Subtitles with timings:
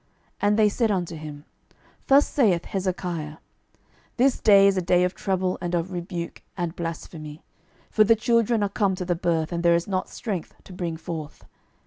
[0.01, 0.09] 12:019:003
[0.41, 1.45] And they said unto him,
[2.07, 3.37] Thus saith Hezekiah,
[4.17, 7.43] This day is a day of trouble, and of rebuke, and blasphemy;
[7.91, 10.97] for the children are come to the birth, and there is not strength to bring
[10.97, 11.45] forth.